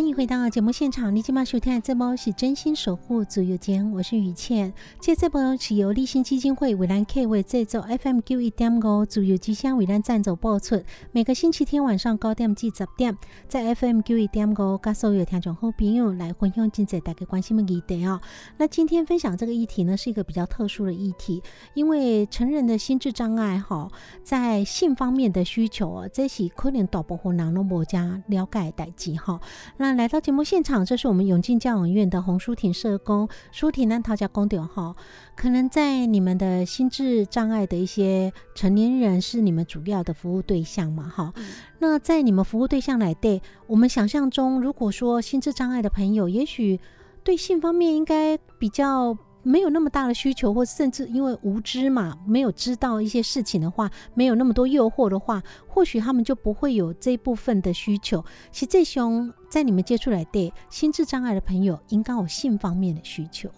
[0.00, 4.72] 欢迎回到节目现场，你今晚收听的这波是真心守护自由间，我是雨倩。
[4.98, 10.82] 这这波是由立新基金会为咱 K 为制作 FM 九一点五自由之声为咱赞助播出。
[11.12, 13.14] 每个星期天晚上九点至十点，
[13.46, 18.22] 在 FM 九一点五，跟所有听众好朋友来分享今在大家关心的议题哦。
[18.56, 21.42] 那今天分享这个议题呢，是一个比较特殊的议题，
[21.74, 23.86] 因为成人的心智障碍哈，
[24.24, 29.38] 在性方面的需求哦，这是可能大部分人都无加了解代志哈。
[29.76, 34.94] 那来到节目现场，这是我们永进教养院的洪淑婷社工，淑婷呢，陶家公点哈，
[35.36, 41.32] 可能在你们的心智障碍的一些成年人是你们主要的服务对象嘛哈？
[41.78, 46.78] 那在你们服务对象来对，我们想象中，如果说心智障碍的朋友，也许
[47.22, 49.16] 对性方面应该比较。
[49.42, 58.24] 没有那么大的需求，或甚至因为无知嘛，没有知道一些事情的话，没有那么多诱惑的话，或许他们就不会有这部分的需求。
[58.52, 63.48] 其实这熊在你们接触来对心智障碍的朋友，应该有性方面的需求。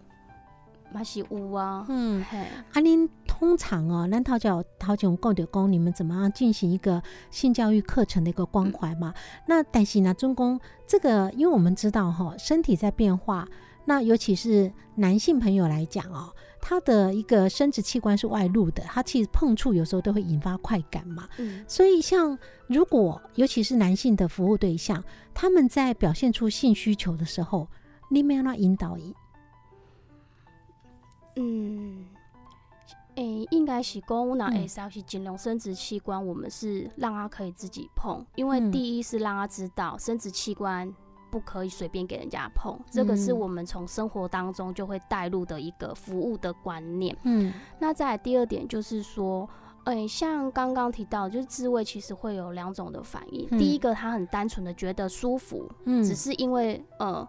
[0.94, 2.22] 马是有啊，嗯，
[2.74, 9.14] 阿您通常哦，那陶教陶炯共的工，你们怎么样进行一个性教育课程的一个关怀嘛？
[9.46, 13.48] 那但是呢，中公这个，因为我们知道哈，身体在变化。
[13.84, 21.28] 那尤其是男性朋友来讲哦，他的一个生殖器官是外露的，他其实碰触有时候都会引发快感嘛。
[21.38, 25.02] 嗯，所以像如果尤其是男性的服务对象，
[25.34, 27.66] 他们在表现出性需求的时候，
[28.08, 29.14] 你们要那引导一？
[31.36, 32.04] 嗯，
[33.16, 40.94] 诶，应该是公那 S 要是尽量生殖器官，我们是让他可以自己碰，因为第一是让他知道生殖器官。
[41.32, 47.16] 不可以随便给人家碰，这个是我们从生活当中就会带入的一个服务的观念。
[47.22, 49.48] 嗯，那再第二点就是说，
[49.84, 53.48] 哎，像刚刚提到，就是自慰其实会有两种的反应。
[53.58, 57.26] 第一个，他很单纯的觉得舒服，嗯，只是因为呃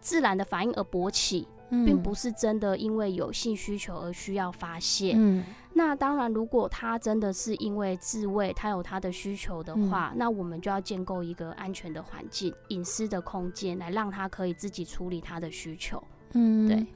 [0.00, 5.14] 自然的反应而勃起，并不是真的因为有性需求而需要发泄。
[5.16, 16.02] 嗯，那当然，如果他真的是因为自慰，他有他的需求的话，那我们就要建构一个安全的环境、隐私的空间，来让他可以自己处理他的需求。
[16.32, 16.86] 嗯，对，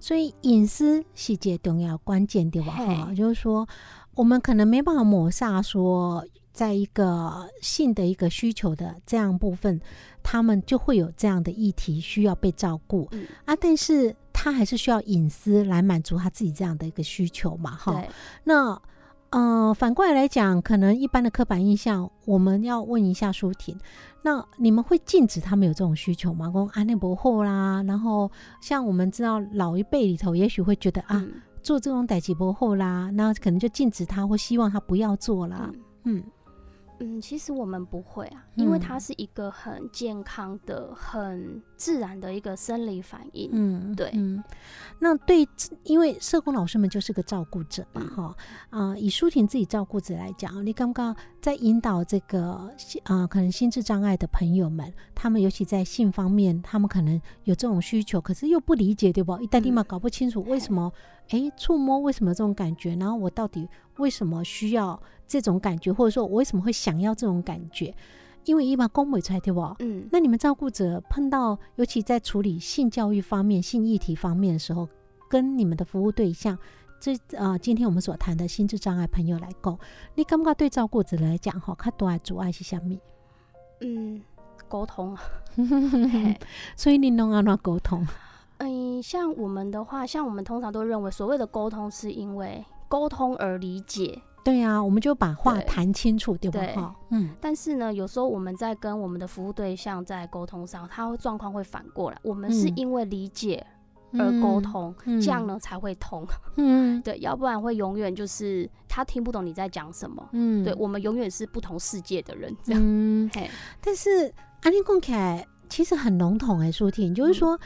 [0.00, 2.72] 所以隐私细节重要关键对吧？
[2.72, 3.68] 哈，就是说。
[4.14, 6.26] 我们可能没办法抹杀说，
[6.58, 9.80] 在一个性的一个需求的这样部分，
[10.24, 13.08] 他们就会有这样的议题需要被照顾
[13.44, 13.54] 啊。
[13.54, 18.02] 但是他还是需要隐私来满足他自己这样的一个需求嘛，哈。
[18.42, 18.76] 那
[19.30, 23.78] 呃，反过来来讲，可能一般的刻板印象，我们要问一下舒婷，
[24.22, 26.50] 那你们会禁止他们有这种需求吗？
[26.50, 28.28] 公安内博后啦，然后
[28.60, 31.24] 像我们知道老一辈里头，也许会觉得啊。
[31.60, 35.70] 做这种代际博后啦，那可能就禁止他，或希望他不要做啦。
[35.70, 35.80] 嗯。
[36.04, 36.24] 嗯，
[37.20, 43.50] 其实我们不会啊，因为它是一个很健康的、很自然的一个生理反应。
[43.52, 44.10] 嗯，对。
[44.14, 44.42] 嗯，
[44.98, 45.48] 那对，
[45.84, 48.36] 因为社工老师们就是个照顾者嘛，哈
[48.70, 52.70] 啊，以舒婷自己照顾者来讲，你刚刚在引导这个
[53.04, 59.38] 啊，可能心智障碍的朋友们，他们尤其在性方面，他们可能有这种需求，可是又不理解，对不？
[59.40, 60.92] 一旦立马搞不清楚为什么，
[61.28, 65.00] 哎，触摸为什么这种感觉，然后我到底为什么需要？
[65.26, 67.94] 这种感觉，或者说我为什么会想要这种感觉？
[68.44, 69.60] 因为一般公美才对不？
[69.80, 74.88] 嗯，那你们照顾者碰到，尤其在处理性教育方面、性议题方面的时候，
[75.28, 76.58] 跟你们的服务对象，
[76.98, 79.78] 这啊，今天我们所谈的心智障碍朋友来讲，
[80.14, 82.96] 你感觉对照顾者来讲，哈，他多爱阻碍是什么？
[83.82, 84.22] 嗯，
[84.66, 85.14] 沟通。
[86.74, 88.06] 所以你弄啊，那沟通？
[88.58, 94.20] 嗯，像我们的话，像我们通常都认为，所谓的沟通是因为沟通而理解。
[94.44, 96.74] 对啊，我们就把话谈清楚，对不对？
[97.10, 97.30] 嗯。
[97.40, 102.18] 但是呢，有时候我们在跟我们的服务对象在沟通上，他会状况会反过来。
[102.22, 103.64] 我们是因为理解
[104.14, 106.26] 而沟通，这样呢才会通。
[106.56, 107.00] 嗯。
[107.02, 110.26] 对，要不然会永远就是他听不懂你在讲什么。
[110.32, 110.64] 嗯。
[110.64, 112.80] 对，我们永远是不同世界的人，这样。
[112.82, 113.30] 嗯。
[113.82, 117.58] 但是安利共凯其实很笼统哎，舒婷，就是说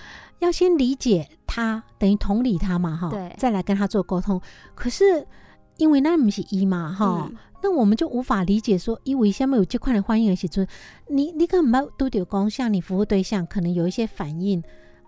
[0.42, 3.08] 要先理解他，等于同理他嘛，哈。
[3.08, 3.34] 对。
[3.38, 4.40] 再来跟他做沟通，
[4.74, 5.26] 可是。
[5.78, 7.28] 因为那不是一嘛哈，
[7.62, 10.68] 那我们就无法理解说，因为下面有这块的欢迎的时阵，
[11.08, 14.62] 你你可能都得讲，像你服务对象可能有一些反应，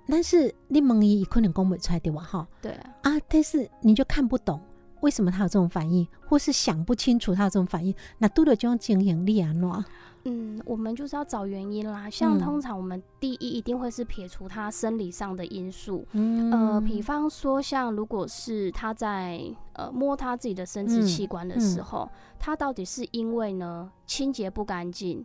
[0.08, 2.48] 但是你问伊可能讲不出来对吧哈？
[2.62, 4.58] 对啊，啊，但是你就看不懂
[5.02, 9.84] 为什么他有这种反应，或是想不清楚他有这种反应，那都得这种经营力啊喏。
[10.24, 12.08] 嗯，我们就是要找原因啦。
[12.08, 16.06] 像通常我们第一一定会是撇除他生理上的因素。
[16.12, 19.40] 嗯，呃，比方说像如果是他在
[19.74, 22.08] 呃摸他自己的生殖器官的时候，
[22.38, 25.24] 他到底是因为呢清洁不干净，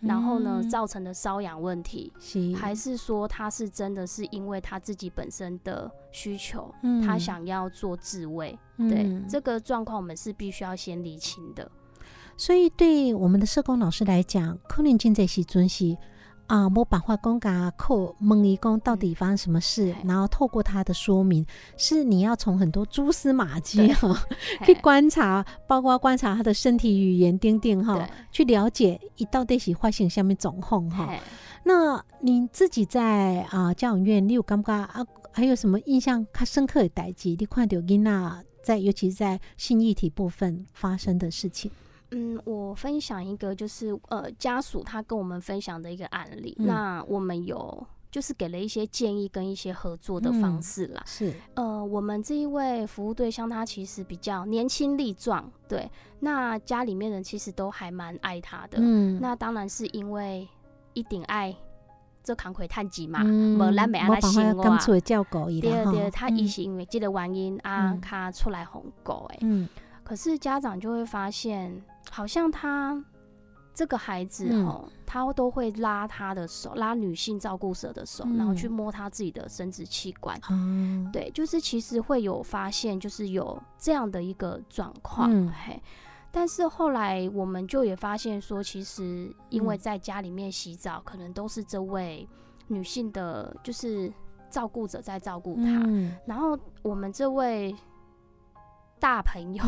[0.00, 2.12] 然后呢造成的瘙痒问题，
[2.56, 6.74] 还是说他是真的是因为他自己本身的需求，
[7.06, 8.58] 他想要做自慰？
[8.78, 11.70] 对，这个状况我们是必须要先理清的。
[12.40, 15.94] 所以，对我们的社工老师来讲，可能进这些尊是
[16.46, 21.44] 啊，没办法讲噶，扣问一工到底发生什么事，然后透过他的说明，
[21.76, 24.18] 是你要从很多蛛丝马迹哈
[24.64, 31.14] 去观察，包括观察他的身体语言、钉钉哈，去了解一到底是发生下面状况哈。
[31.62, 35.04] 那你自己在啊教养院，你有感觉啊？
[35.30, 37.36] 还有什么印象较深刻的代际？
[37.38, 41.70] 你看到囡娜在，尤其是在性议题部分发生的事情？
[42.12, 51.00] 嗯，我分享一个就是呃家属他跟我们分享的一个案例，那我们有就是给了一些建议跟一些合作的方式啦。
[51.06, 58.78] 是，呃，我们这一位服务对象他其实比较年轻力壮，对，那家里面人其实都还蛮爱他的。
[58.80, 60.48] 嗯，那当然是因为
[60.94, 61.54] 一定爱
[62.24, 64.76] 这扛魁探吉嘛，无咱没安心哇。
[64.78, 69.38] 第二，第二，他一是因为这个原因啊，他出来哄狗哎。
[69.42, 69.68] 嗯，
[70.02, 71.80] 可是家长就会发现。
[72.08, 73.04] 好像他
[73.74, 80.38] 这个孩子哦，他都会拉他的手，拉女性照顾者的手，然后去摸他自己的生殖器官。
[80.50, 85.48] 嗯，对，就是其实会有发现，就是有这样的一个状况。
[85.48, 85.80] 嘿，
[86.30, 92.28] 但是后来我们就也发现说，其实因为在家里面洗澡，可能都是这位
[92.66, 94.12] 女性的，就是
[94.50, 95.62] 照顾者在照顾他。
[96.26, 97.74] 然后我们这位
[98.98, 99.64] 大朋友。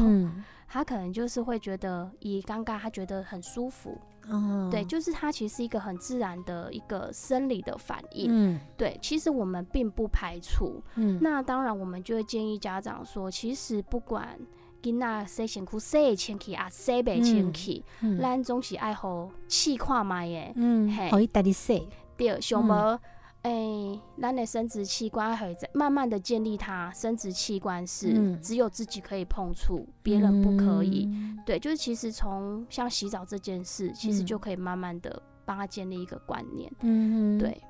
[0.73, 14.39] 他可能就是会觉得以尴尬，他觉得很舒服，哦，对，就是他其实是一个很自然的一个生理的反应，嗯，对，其实我们并不排除，嗯，那当然我们就会建议家长说，其实不管
[14.83, 17.85] 囡仔洗身躯洗会清气，啊洗袂清气，
[18.19, 21.87] 咱总是爱互试看卖诶，嗯，可以带你洗。
[22.17, 22.99] 对，想无
[23.43, 31.09] 诶，咱的生殖器官会在慢慢的建立它，生殖器官是只有自己可以碰触，别人不可以。
[31.45, 36.73] 对，就是其实从像洗澡这件事，其实就可以慢慢的帮他建立一个观念。
[36.81, 37.61] 嗯，对，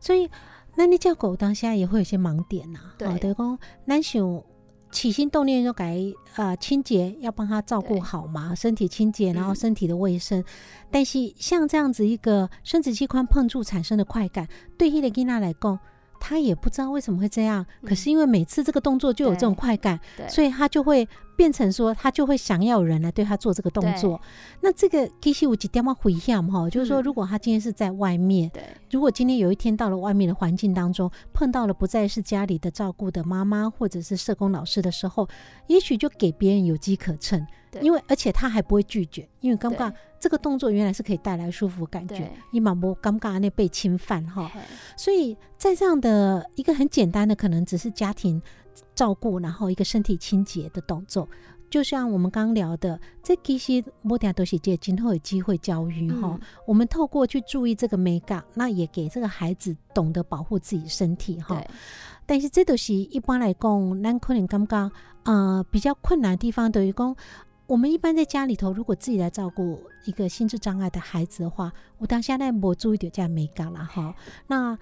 [0.00, 0.30] 所以
[0.76, 2.80] 那你叫狗当下也会有些盲点呐。
[2.96, 4.42] 对，等于讲咱想。
[4.90, 5.96] 起心动念就改
[6.36, 10.42] 呃清洁，要帮他照顾好嘛，身体清洁，然后身体的卫生。
[10.90, 15.78] 但是像这样子一个生殖器官碰触产生的快感，对伊的吉娜来讲。
[16.20, 21.08] 他也不知道为什么会这样，可是因为每次这个动作就有这种快感，所以他就会
[21.38, 24.20] 变成说，他就会想要有人来对他做这个动作。
[24.60, 28.50] 那这个其实我几点嘛回想哈，就是说，如果他今天是在外面，
[28.90, 35.28] 如果今天有一天到了外面的环境当中，碰到了不再是家里的照顾的妈妈或者是社工老师的时候，
[35.68, 37.46] 也许就给别人有机可乘。
[37.82, 44.50] 因为而且他还不会拒绝，因为尴尬这个动作原来是可以带来舒服感觉，伊马波尴尬那被侵犯哈，
[44.96, 48.40] 所以在这样的一个很简单的，可能只是家庭
[48.94, 51.28] 照顾，然后一个身体清洁的动作，
[51.70, 61.62] 就像我们刚聊的，这其实莫点都是借今后有机会教育哈，我们透过去注意这个美感，那也给这个孩子懂得保护自己身体哈。
[62.26, 64.90] 但是这都是一般来讲，咱可能刚刚
[65.22, 67.16] 啊，比较困难的地方，等于讲。
[67.66, 74.14] 我们一般在家里头，如果自己来照顾一个心智障碍的孩子的话，我当下在我注意点这样美感了哈。
[74.46, 74.78] 那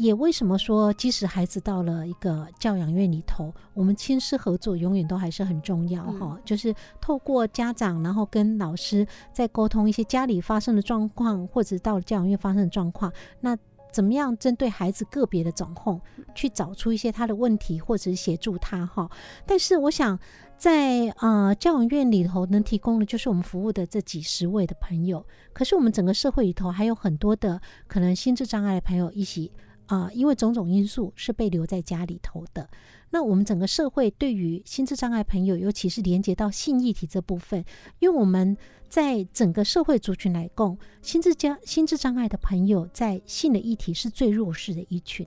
[0.00, 6.38] 也为什么说，即使孩子到了一个教养院里头，我们亲师合作永远都还是很重要哈。
[6.44, 13.56] 就是透过家长，然后跟老师在沟通一些家里发生的状况，或者到了教养院发生的状况，那。
[13.92, 16.00] 怎么样针对孩子个别的掌控，
[16.32, 19.10] 去找出一些他的问题，或者是协助他哈？
[19.44, 20.16] 但是我想，
[20.56, 25.26] 在呃教养院里头能提供的，就是我们服务的这几十位的朋友。
[25.52, 29.50] 可是我们整个社会里头还有很多的可能心智障碍的朋友一起
[29.90, 32.68] 啊，因为种种因素是被留在家里头的。
[33.10, 37.64] 那我们整个社会对于心智障碍朋友，尤其是连接到性议题这部分，
[37.98, 38.56] 因为我们。
[38.90, 45.24] 在整个社会族群来共，心智障心智障碍的朋友在性的议题是最弱势的一群，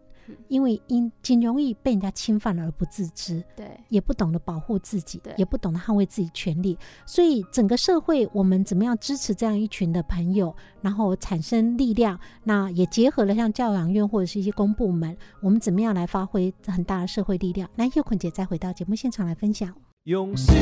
[0.48, 17.70] 因为因仅容易被人家侵犯而不自知，对，也不懂得保护自己，也不懂得捍卫自己权利，所以整个社会我们怎么样支持这样一群的朋友，然后产生力量，那也结合了像教养院或者是一些公部门，我们怎么样来发挥很大的社会力量？
[17.76, 19.74] 那叶坤姐再回到节目现场来分享。
[20.06, 20.54] 用心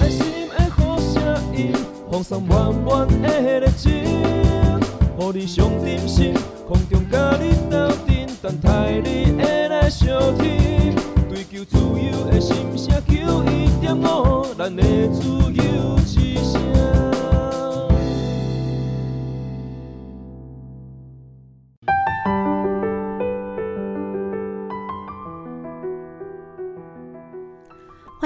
[0.00, 1.22] 爱心的好声
[1.56, 1.72] 音，
[2.10, 6.34] 放送满满的热情，予你上真心，
[6.66, 7.67] 空中甲你斗阵，
[8.48, 10.96] 等待你会来相听。
[11.28, 17.17] 追求自由的心声，求一点五，咱的自由之声。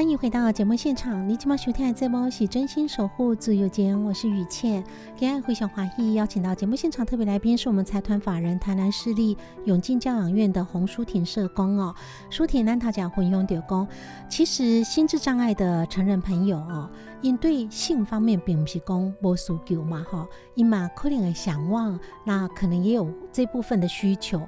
[0.03, 4.83] 欢迎回到节目现场，你今晚收听的节目是真心守护自由间，我是雨倩。
[5.17, 11.95] 给爱回小华裔邀请到节目现场特别来宾是我们财团法人台南市立永进教养院的洪淑婷社工哦。
[12.31, 13.87] 淑婷呢，他讲混用点工，
[14.29, 16.91] 其实心智障碍的成人朋友哦，
[17.21, 20.27] 因对性方面并不是讲无诉求嘛哈，
[20.57, 24.41] 因嘛可能的向往，那可能也有这部分的需求，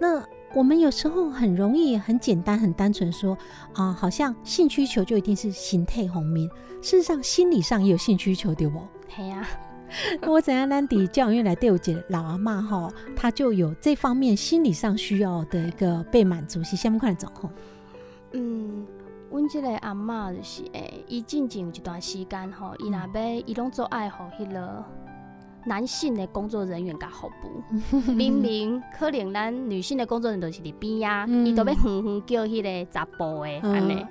[0.00, 0.22] 那。
[0.54, 3.36] 我们有时候很容易、很简单、很单纯说
[3.74, 6.48] 啊，好像性需求就一定是形态红面。
[6.82, 8.80] 事实上，心理上也有性需求，对不？
[9.16, 9.46] 对呀。
[10.26, 17.50] 我怎样兰迪教养院来对我姐老阿妈哈，她就有这方面心理上需要的一个被满足，是下面快掌控。
[18.32, 18.86] 嗯，
[19.30, 24.84] 阮这个阿妈就是诶，伊静静有一段时间吼，伊若要伊拢做爱好迄个。
[25.64, 34.04] 男性的工作人员甲服务， 明明可能咱女性的工作人员都是伫边呀，伊都要哼哼叫迄个查甫的安尼。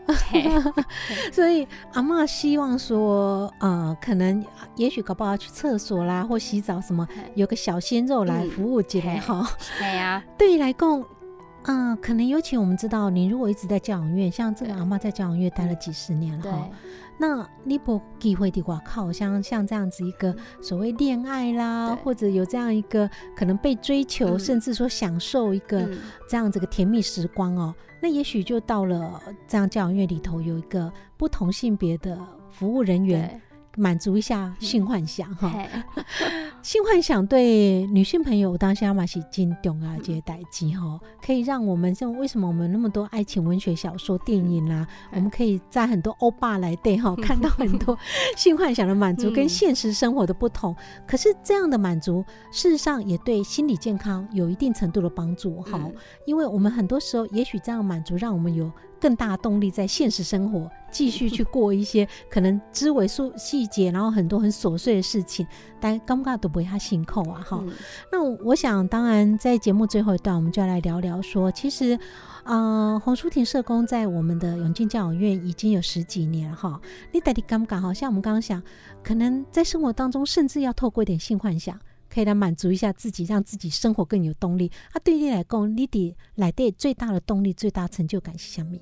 [1.32, 4.44] 所以阿妈希望说，呃，可能
[4.76, 9.48] 也许搞不好去厕所啦，或洗澡什么，有个小鲜肉来服务起来哈。
[9.78, 11.04] 对呀，对于来讲，
[11.64, 16.70] 嗯，可能尤其我们知道，你如果一直在教养院，像这个阿妈在教养院待了几十年了哈。
[17.20, 25.88] 那你不机会的话，靠像像这样子一个所谓恋爱啦，或者有这样一个可能被追求，甚至说享受一个
[26.28, 32.18] 这样子个甜蜜时光哦，那也许就到了这样教养院里头有一个不同性别的
[32.50, 33.40] 服务人员，
[33.78, 35.52] 满足一下性幻想哈。
[36.62, 47.98] 性幻想对女性朋友当下嘛是真重要这些代志哈，可以让我们像为什么我们那么多爱情文学小说、电影啦，我们可以在很多欧巴来对哈看到很多
[48.38, 50.76] 性幻想的满足跟现实生活的不同。
[51.08, 55.80] 可是这样的满足，事实上也对心理健康有一定程度的帮助哈，
[56.28, 58.72] 因为我们很多时候也许这样满足，让我们有。
[59.02, 65.46] 更大的动力在现实生活继续去过一些 可能枝微数细节，然后很多很琐碎的事情，
[65.80, 67.62] 但尴尬都不会他心扣啊哈。
[68.12, 71.98] 那我想，当然在节目最后一段，我们就要来聊聊说，其实
[72.44, 76.80] 啊，洪淑婷社工在我们的永进教养院已经有十几年哈。
[77.12, 77.80] 你到底尴尬？
[77.80, 78.62] 好像我们刚刚想，
[79.04, 81.80] 可能在生活当中，甚至要透过一点性幻想。
[82.12, 84.70] 可以来满足一下自己，让自己生活更有动力。
[84.92, 88.78] 啊，对你来讲，你的来的最大的动力、最大成就感是什么？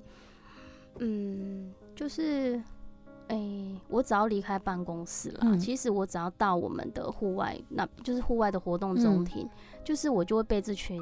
[0.97, 2.59] 嗯，就是，
[3.27, 3.39] 哎，
[3.87, 9.47] 我只要离开办公室了，其实我只要到我们的户外，那就是户外的活动中庭，
[9.83, 10.99] 就是我就会被这群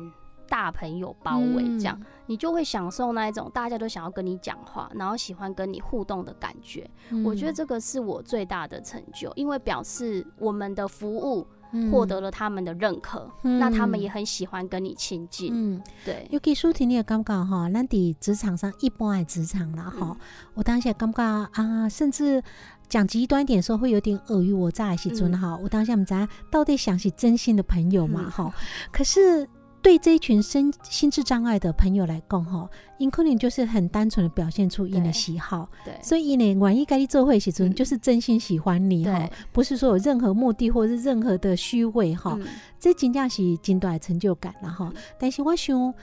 [0.49, 6.87] 大朋友包围，这样你就会享受那一种大家都想要跟你讲话，然后喜欢跟你互动的感觉。
[7.23, 11.47] 我觉得这个是我最大的成就，因为表示我们的服务。
[11.91, 15.51] 获得了他们的认可，那他们也很喜欢跟你亲近。
[15.53, 16.27] 嗯，对。
[16.31, 20.17] 尤其舒婷，你也感觉哈，咱伫职场上一般的职场了哈，
[20.53, 22.43] 我当下感觉啊，甚至
[22.87, 25.57] 讲极端点说，会有点尔虞我诈的时阵哈。
[25.61, 26.13] 我当下唔知
[26.51, 28.53] 到底想是真心的朋友嘛哈，
[28.91, 29.47] 可是。
[29.87, 42.37] 对这一群身心智障碍的朋友来讲，哈，因可能就是很单纯的表现出因的喜好，对，所以呢，万一跟你做会时阵，就是真心喜欢你哈，不是说有任何目的或者是任何的虚伪哈，
[42.77, 44.91] 这真正是真大的成就感了哈。
[45.17, 45.93] 但是我想，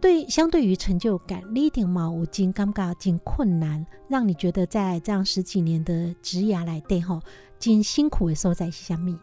[0.00, 7.20] 对相对于成就感，你一定嘛有真尴尬、真困难，让你觉得在这样十几年的职涯来对哈，
[7.58, 9.18] 真辛苦的所在是什么？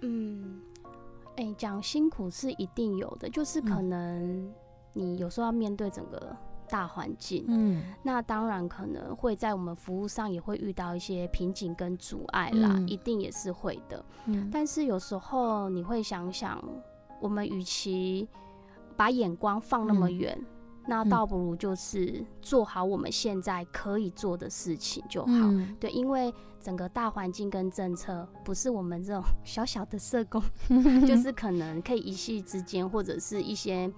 [0.00, 0.61] 嗯。
[1.36, 4.52] 哎，讲辛苦是一定有的，就是可能
[4.92, 6.36] 你有时候要面对整个
[6.68, 14.04] 大环境，嗯，那当然可能会在我们服务上也会遇到一些瓶颈跟阻碍啦，一定也是会的。
[14.26, 16.62] 嗯，但是有时候你会想想，
[17.20, 18.28] 我们与其
[18.96, 20.38] 把眼光放那么远。
[20.86, 25.32] 那倒不如就是做好我们现在可以做的事情就好，
[25.78, 30.42] 对，因为整个大环境跟政策不是我们这种 小小的社工，
[31.06, 33.92] 就是可能可以一夕之间或者是一些。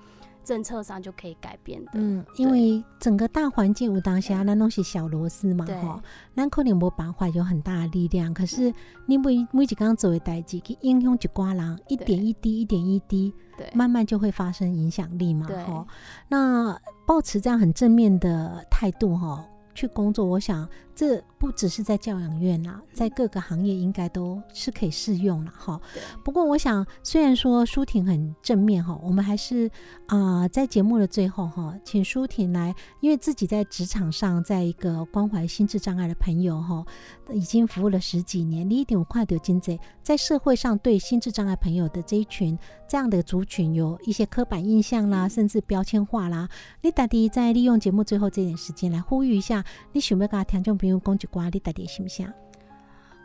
[0.44, 6.02] 政策上就可以改变的，嗯，因为整个大环境有当下那东西小螺丝嘛，哈，
[6.34, 8.32] 那可能无办法有很大的力量。
[8.32, 8.72] 可是
[9.06, 15.86] 你每每几刚做的代志，去影响一寡人，一点一滴，一点一滴，对，慢慢就会发生影响力嘛，哈。
[16.28, 19.44] 那保持这样很正面的态度，哈。
[19.76, 25.80] 去工作，我想这不只是在教养院啦，在各个行业应该都是可以适用了哈。
[26.24, 29.70] 不过我想，虽然说舒婷很正面哈，我们还是
[30.06, 36.84] 啊，在节目的最后哈，请舒婷来，因为自己在职场上，在一个关怀心智障碍的朋友哈，
[37.32, 46.48] 已经服务了十几年，你一定有快点经济，在社会上对心智障碍朋友的这一群这样的族群有一些刻板印象啦，甚至标签化啦。
[46.82, 49.64] 你到底在利用节目最后这点时间来呼吁一下？
[49.92, 52.30] 你想要跟听众朋友讲一话，你到底想不想？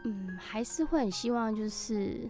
[0.06, 2.30] 嗯，还是会很希望，就是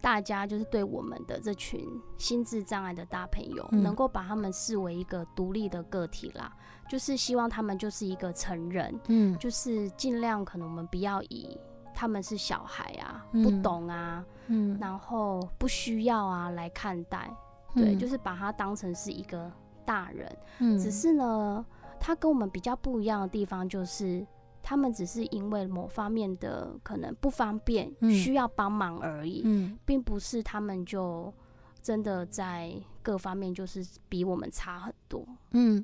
[0.00, 1.86] 大家就是对我们的这群
[2.18, 6.52] 心智障碍的大朋友，能够把他们视为一个独立的个体啦。
[6.88, 11.56] 就是希望他们就是一个成人，嗯，就是尽量可能我们不要以
[11.94, 17.30] 他们是小孩啊，不懂啊，嗯，然后不需要啊来看待，
[17.76, 19.48] 对，就是把他当成是一个
[19.84, 21.64] 大人，嗯，只是呢。
[22.00, 24.24] 他跟我们比较不一样的地方，就是
[24.68, 29.42] 他们只是因为某方面的可能不方便，需要帮忙而已，
[29.86, 31.32] 并不是他们就
[31.80, 35.26] 真的在各方面就是比我们差很多。
[35.52, 35.82] 嗯，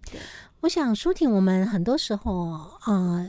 [0.61, 2.51] 我想舒婷，我们很多时候
[2.83, 3.27] 啊，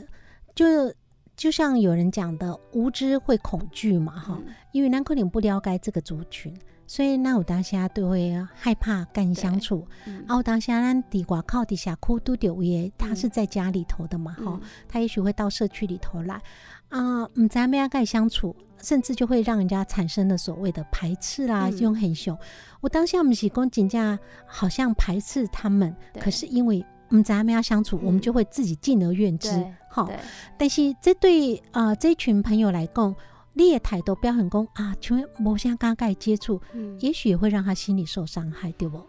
[0.54, 0.92] 就
[1.34, 4.38] 就像有人讲的，无知会恐惧嘛，哈，
[4.72, 6.54] 因为南可能不了解这个族群。
[6.86, 9.86] 所以，那我当下都会害怕跟相处。
[10.26, 16.40] 啊，我当下咱底瓜靠底下哭都丢耶，他是在家里头的嘛，哈，他也许会到社区里头来
[16.88, 22.38] 啊，唔知咩跟相处，甚至就会让人家产生了所谓的排斥啦，用很凶。
[22.80, 29.50] 我当下我们是讲真正好像排斥他们，可是因为唔知咩相处，我们就会自己敬而远之，
[29.88, 30.08] 哈。
[30.56, 33.14] 但是这对啊这群朋友来讲。
[33.56, 36.60] 你也态度表现讲啊，像无啥尴尬接触，
[37.00, 39.00] 也许也会让他心里受伤害，对不？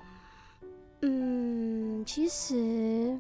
[1.01, 3.19] 嗯，其实，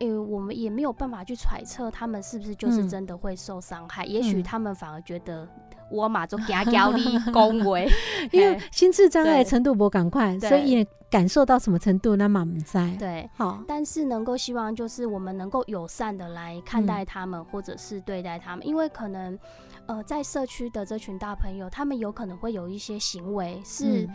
[0.00, 5.46] 诶，我们也没有办法去揣测他们是不是就是真的会受伤害，也许他们反而觉得。
[5.90, 7.86] 我马就加教你恭维，
[8.32, 12.90] 因为心智障碍程度不赶快，所以也感受到什么程度那嘛不在。
[12.98, 19.38] 对，好，但是能够希望就是我们能够友善的来看待他们，或者是对待他们，因为可能
[19.86, 24.08] 呃在社区的这群大朋友，他们有可能会有一些行为是。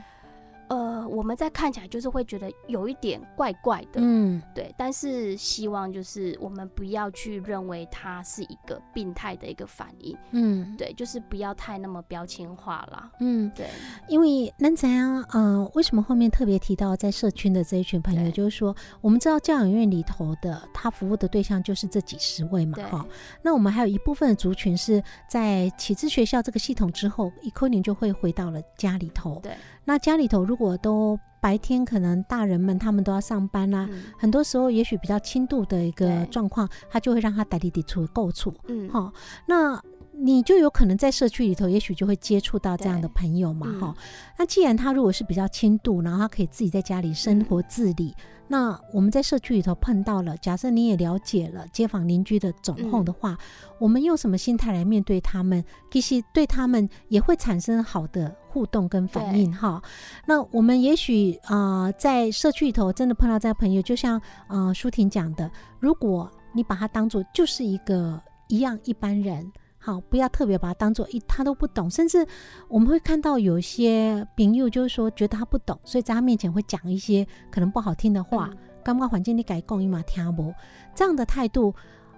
[0.70, 4.74] 呃，我们在看起来就是会觉得有一点怪怪的，嗯，对。
[4.78, 13.68] 但是希望就是我们不要去认为它是一个病态的一个反应，嗯，对，就是不要太那么标签化了，嗯，对。
[14.08, 23.06] 因为那怎样，嗯，为什么后面特别提到在社区的这一群朋友，就是说我们知道教养院里头的他服务的对象就是这几十位嘛，哈。
[23.42, 29.54] 那我们还有一部分的族群是在启智学校这个系统之后，一科年就会回到了家里头，对。
[29.86, 39.12] 那家里头如果都白天可能大人们他们都要上班啦，很多时候也许比较轻度的一个状况，他就会让他带弟弟出够处，嗯，好，
[39.46, 39.82] 那
[40.22, 43.96] 你就有可能在社区里头，也许就会接触到这样的朋友嘛，哈。
[44.38, 48.14] 那既然他如果是比较轻度，然后他可以自己在家里生活自理。
[48.52, 53.38] 那我们在社区里头碰到了，假设你也了解了街坊邻居的总控的话，
[53.80, 55.64] 我们用什么心态来面对他们？
[55.92, 59.82] 其实对他们也会产生好的互动跟反应哈。
[60.26, 65.50] 那我们也许啊，在社区里头真的碰到这样朋友，就像啊舒婷讲的，
[65.80, 69.50] 如果你把他当做就是一个一样一般人。
[69.82, 72.28] 好，不要特别把它当做一，他都不懂，甚至
[72.68, 78.50] 我们会看到有一些朋友就是说觉得他不懂，所以在他面前会讲一些可能不好听的话。
[78.84, 80.54] 刚刚环境你改供一嘛听不？
[80.94, 81.74] 这样的态度，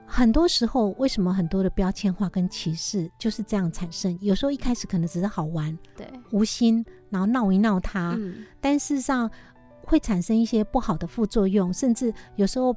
[0.06, 4.18] 很多时候为什么很多的标签化跟歧视就是这样产生？
[4.22, 8.18] 有时候一开始可能只是好玩，对，无心，然后闹一闹他，
[8.60, 9.30] 但事实上
[9.84, 12.76] 会产生一些不好的副作用，甚至有时候。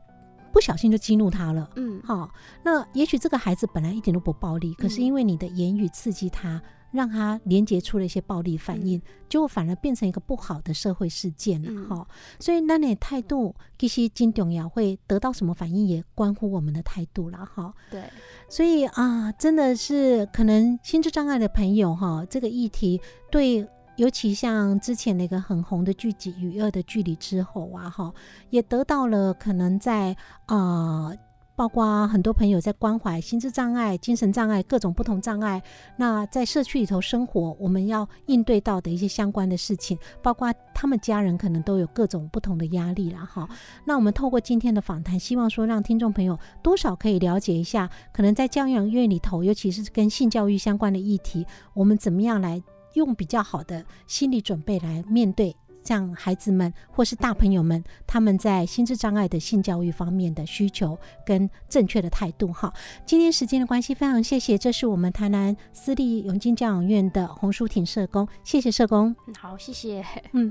[0.54, 2.30] 不小心就激怒他了，嗯，好，
[2.62, 12.06] 那也许这个孩子本来一点都不暴力，可是因为你的言语刺激他，让他连接出了一些暴力反应，结果反而变成一个不好的社会事件了，哈。
[12.38, 17.74] 所以那你态度其实金重要，会得到什么反应也关乎我们的态度了，哈。
[17.90, 18.04] 对，
[18.48, 23.68] 所以啊，真的是可能心智障碍的朋友哈，这个议题对。
[23.96, 28.12] 尤其像之前那个很红的剧集《与恶的距离》之后啊，哈，
[28.50, 30.16] 也得到了可能在
[30.46, 31.12] 啊，
[31.54, 35.62] 包括很多朋友在关怀心智障碍、精神障碍各种不同障碍，
[35.96, 43.48] 那在社区里头生活，我们要应对到的一些相关的事情，包括他们家人可能都有各种不同的压力了，哈。
[43.84, 52.60] 那我们透过今天的访谈，希望说让听众朋友多少可以了解一下，可能在教养院里头，尤其是跟性教育相关的议题，我们怎么样来。
[52.94, 62.50] 用比较好的心理准备来面对，像孩子们或是大朋友们，他们在心智障碍的性教育方面的需求跟正确的态度。
[62.52, 62.72] 哈，
[63.04, 69.14] 今天时间的关系，非常谢谢，这是我们台南私立永金教养院的洪淑婷社工，谢谢社工。
[69.38, 70.02] 好，谢谢。
[70.32, 70.50] 嗯，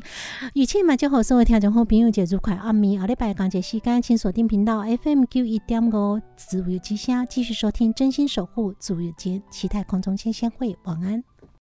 [0.54, 11.24] 语气嘛，就好，所有听众好朋友节祝快阿弥阿礼拜港节时间，请锁定频道 FM 九一点五自由之声，继续收听真心守护自由节，期待空中先先会晚安。